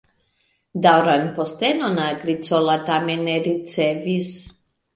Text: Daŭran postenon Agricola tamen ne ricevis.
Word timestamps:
Daŭran 0.85 1.27
postenon 1.35 2.01
Agricola 2.07 2.79
tamen 2.89 3.25
ne 3.29 3.39
ricevis. 3.51 4.35